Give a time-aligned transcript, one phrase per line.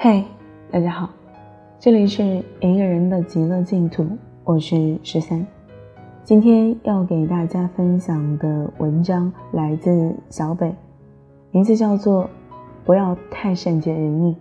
[0.00, 0.24] 嘿，
[0.70, 1.10] 大家好，
[1.80, 2.22] 这里是
[2.60, 4.06] 一个人的极乐净土，
[4.44, 5.44] 我是十三。
[6.22, 10.72] 今天要给大家分享的文章来自小北，
[11.50, 12.26] 名字叫做
[12.84, 14.36] 《不要太善解人意》。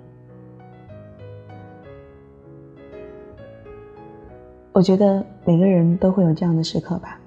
[4.73, 7.19] 我觉得每个人都会有这样的时刻吧，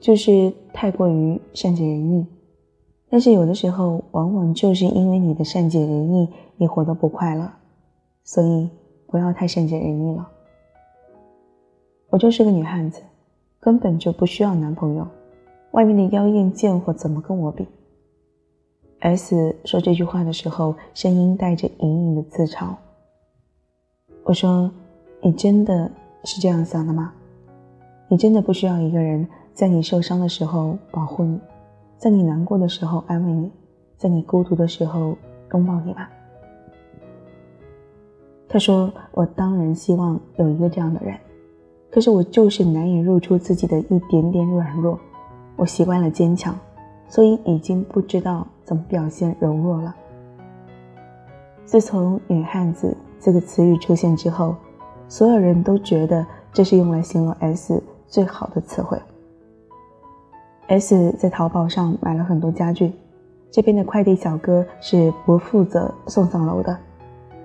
[0.00, 2.26] 就是太过于善解人意。
[3.14, 7.48] 但是有的时候，往往就是因为你的善解人意，你活得不快乐，
[8.24, 8.68] 所以
[9.06, 10.28] 不要太善解人意了。
[12.10, 13.00] 我就是个女汉子。
[13.60, 15.06] 根本就不需要男朋友，
[15.70, 17.64] 外面的妖艳贱货怎么跟我比
[18.98, 22.74] ？S 说这句话的时候，声音带着隐隐的自嘲。
[24.24, 24.68] 我说
[25.22, 25.88] ：“你真的
[26.24, 27.12] 是这样想的吗？
[28.08, 31.38] 你真的不需要一个人在你受伤的时候保护你，
[31.96, 33.50] 在你难过的时候安慰你，
[33.96, 35.16] 在你孤独的时候
[35.52, 36.10] 拥抱你吧？”
[38.48, 41.16] 他说：“我当然希望有一个这样的人。”
[41.90, 44.98] 可是我就是难以露出自己的一点点软弱，
[45.54, 46.58] 我习惯了坚强，
[47.08, 49.94] 所以已经不知道怎么表现柔弱了。
[51.64, 54.56] 自从“女汉子”这个词语出现之后，
[55.08, 59.00] 所有人都觉得这是用来形容 S 最好的词汇。
[60.68, 62.92] S 在淘宝上买了很多家具，
[63.50, 66.76] 这边的快递小哥是不负责送上楼的。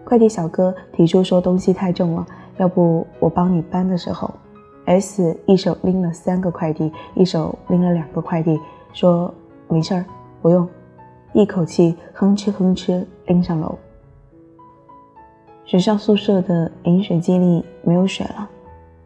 [0.05, 2.25] 快递小哥提出说东西太重了。
[2.57, 4.29] 要不我帮你搬的时候
[4.85, 8.59] ，S 一手拎了三个快递，一手拎了两个快递，
[8.91, 9.33] 说
[9.67, 10.05] 没事儿，
[10.41, 10.67] 不用，
[11.33, 13.77] 一口气哼哧哼哧拎上楼。
[15.63, 18.49] 学校宿舍的饮水机里没有水了，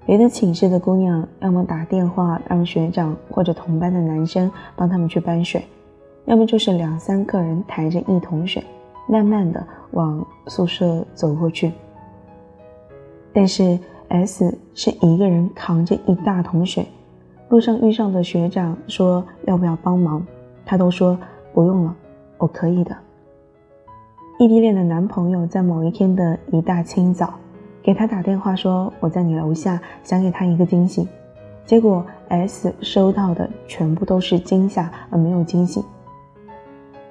[0.05, 5.63] 别的寝室的姑娘要么打电话让学长或者同班的男生帮他们去搬水，
[6.25, 8.63] 要么就是两三个人抬着一桶水，
[9.07, 11.71] 慢慢的往宿舍走过去。
[13.31, 16.85] 但是 S 是一个人扛着一大桶水，
[17.49, 20.25] 路上遇上的学长说要不要帮忙，
[20.65, 21.17] 他都说
[21.53, 21.95] 不用了，
[22.37, 22.95] 我可以的。
[24.37, 27.33] 异地恋的男朋友在某一天的一大清早，
[27.83, 31.07] 给他打电话说我在你楼下，想给他一个惊喜，
[31.65, 35.85] 结果 S 收到的全部都是惊吓而没有惊喜。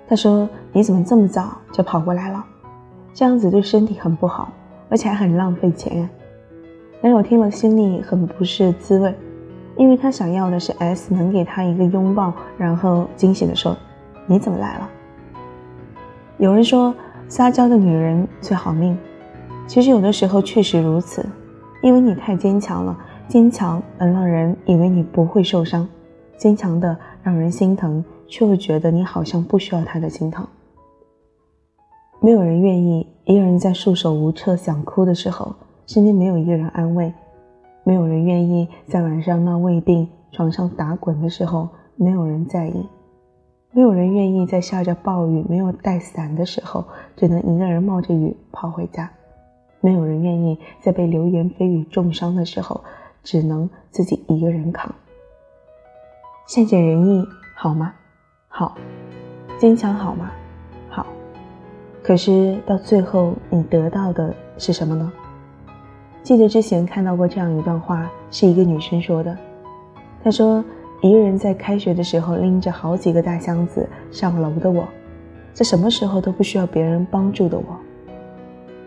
[0.08, 2.44] 他说你怎么这么早就跑过来了？
[3.14, 4.48] 这样子对身体很不好。
[4.88, 6.06] 而且还很浪费钱，
[7.00, 9.14] 男友听了心里很不是滋味，
[9.74, 13.74] 因为他想要的是 S 能给他一个拥抱，然后惊喜的说
[14.28, 14.90] ：“你怎么来了？”
[16.36, 16.94] 有人说
[17.26, 18.94] 撒娇的女人最好命，
[19.66, 21.24] 其实有的时候确实如此，
[21.82, 25.88] 因为你太坚强了，坚强能让人以为你不会受伤，
[26.36, 30.46] 坚强的让人心疼，却会觉得你好像不需要他的心疼。
[32.20, 35.54] 没有人愿意一个人在束手无策、想哭的时候，
[35.86, 37.10] 身边没有一个人安慰；
[37.82, 42.86] 没有人愿意在晚上闹胃病、床上打滚的时候，没有人在意；
[43.72, 46.84] 没有人愿意在下着暴雨、没有带伞的时候，
[47.16, 49.08] 只能一个人冒着雨跑回家；
[49.82, 52.82] 没有人愿意在被流言蜚语重伤的时候，
[53.22, 54.94] 只能自己一个人扛。
[56.46, 57.92] 善解人意好吗？
[58.48, 58.74] 好。
[59.58, 60.32] 坚强好吗？
[60.88, 61.06] 好
[62.02, 65.12] 可是到最后，你得到的是什么呢？
[66.22, 69.36] 记得之前看到过这样一段话，是一个女生说的。
[70.24, 70.64] 她说
[71.02, 74.86] ：“一个人在开学的时候拎着好几个大箱子上楼的我，
[75.52, 77.64] 在什么时候都不需要别人帮助的我。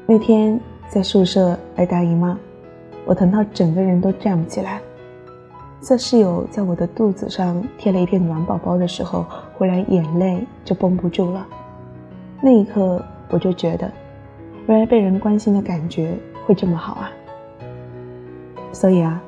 [0.06, 2.38] 那天在宿舍挨大姨妈，
[3.06, 4.80] 我疼到整个人都站不起来。
[5.82, 11.46] 在室友在我的肚子上贴了一片暖宝宝的时候，忽然眼泪就绷不住了。”
[12.42, 13.92] 那一刻，我就觉得，
[14.68, 17.12] 原来被人关心的感觉会这么好啊！
[18.72, 19.22] 所以啊，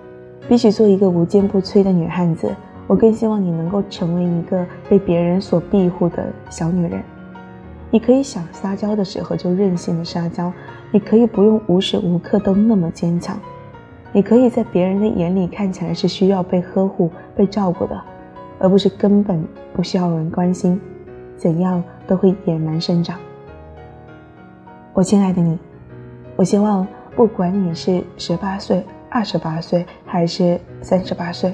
[0.48, 2.56] 比起做一个无坚不摧的女汉子，
[2.88, 7.02] 我更希望你能够成为一个被别人所庇护的小女人。
[7.90, 10.52] 你可以想撒娇的时候就任性的撒娇，
[10.92, 13.38] 你可以不用无时无刻都那么坚强，
[14.12, 18.02] 你可以在别人的眼里看起来是需要被呵护、被照顾的，
[18.60, 19.44] 而不是根本
[19.74, 20.80] 不需要人关心。
[21.36, 23.20] 怎样都会野蛮生长。
[24.94, 25.60] 我亲爱的你，
[26.36, 31.54] 我希望不管你是十八岁、二十八岁还是三十八岁，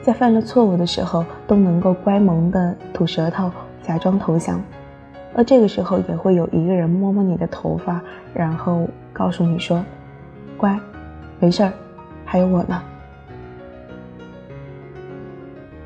[0.00, 3.50] 在犯了错误的时候都能够乖萌的吐舌头，
[3.82, 4.62] 假装投降，
[5.34, 8.00] 而这个时候也会有一个人摸摸你的头发，
[8.34, 9.84] 然后告诉你说
[10.56, 10.78] ：“乖，
[11.38, 11.72] 没事儿，
[12.24, 12.82] 还有我呢。”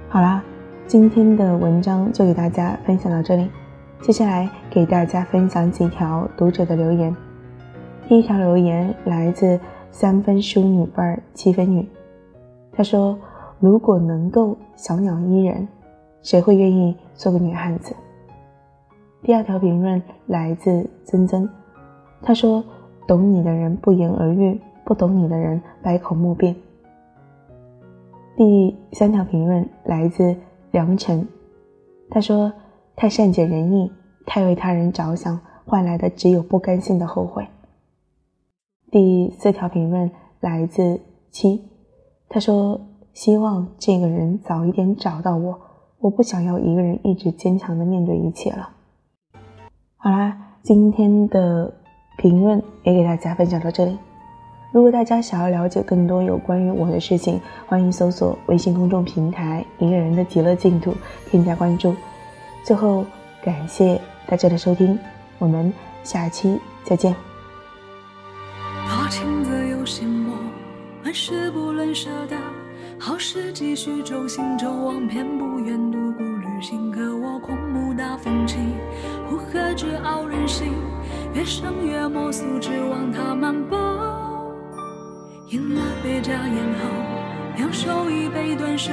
[0.09, 0.43] 好啦。
[0.87, 3.51] 今天的文章就给大家分享到这里，
[4.03, 7.17] 接下来给大家分享几条读者的留言。
[8.07, 9.59] 第一条留言来自
[9.91, 11.89] 三分淑女范儿七分女，
[12.71, 13.19] 她说
[13.59, 15.67] ：“如果能够小鸟依人，
[16.23, 17.97] 谁会愿意做个女汉子？”
[19.25, 21.49] 第二条评论来自曾曾，
[22.21, 22.63] 他说
[23.09, 26.55] ：“懂你的人不言而喻，不懂你的人百口莫辩。”
[28.37, 30.37] 第三条评论来自
[30.73, 31.27] 梁晨，
[32.11, 32.53] 他说
[32.95, 33.91] ：“太善解人意，
[34.27, 37.47] 太为他人着想，换来的只有不甘心的后悔。”
[38.93, 40.11] 第四条评论
[40.41, 41.01] 来自
[41.31, 41.63] 七，
[42.29, 42.79] 他说
[43.15, 45.59] ：“希望这个人早一点找到我，
[46.01, 48.69] 我不想要一个人一直坚强的面对一切了。”
[50.05, 51.73] 好啦，今天的
[52.19, 53.97] 评论也给大家分享到这里。
[54.71, 60.95] 如果大家想要了解更多有关于我的事情，欢迎搜索微信公众平台“一个人的极乐净土”，
[61.31, 61.97] 添加关注。
[62.63, 63.03] 最后，
[63.43, 64.99] 感谢大家的收听，
[65.39, 65.73] 我们
[66.03, 67.17] 下期再见。
[68.87, 70.37] 多情自有心魔，
[71.03, 72.37] 万事不能舍得，
[72.99, 78.59] 好事继续周行舟往，偏不愿独孤旅行，可我空目大风起。
[79.75, 80.73] 乌合之傲人心，
[81.35, 83.75] 越伤越莫素，指望他漫步。
[85.49, 86.87] 饮了别家宴后，
[87.57, 88.93] 两手已被断舍，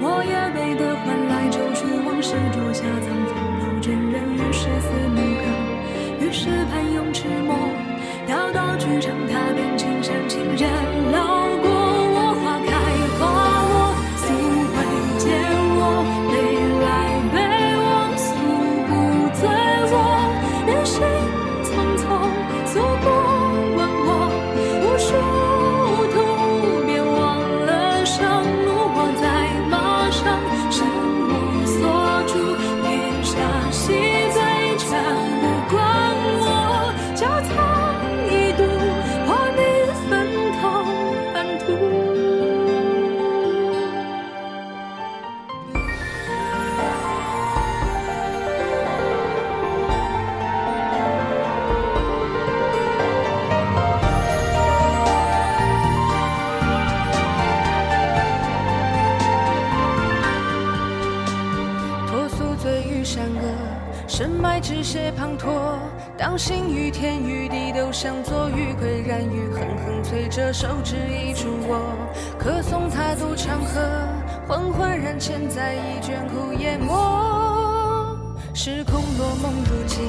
[0.00, 5.44] 我也被得换来旧去往事，桌下藏风楼倦人于是四目客，
[6.26, 7.54] 于是盼拥迟暮，
[8.26, 10.68] 道道剧场踏遍青山，情人
[64.60, 65.78] 止血滂沱，
[66.18, 71.80] 当心与天与地都向左，与归然于狠狠催着手指一触我，
[72.38, 73.80] 可送他渡长河，
[74.46, 76.92] 缓缓然千载一卷苦淹没。
[78.52, 80.04] 时空落梦如镜，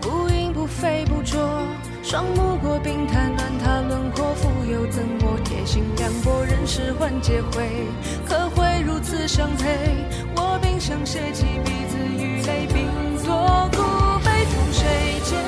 [0.00, 1.38] 不应不飞不着，
[2.02, 7.86] 双目过冰潭暖他轮廓，复又怎么铁心凉薄，人世换劫回，
[8.26, 9.94] 可会如此相配？
[10.34, 12.66] 我冰上写起笔字与泪
[14.22, 14.84] 冰作。
[15.24, 15.43] 心